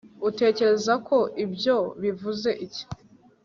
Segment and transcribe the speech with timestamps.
[0.29, 2.83] utekereza ko ibyo bivuze iki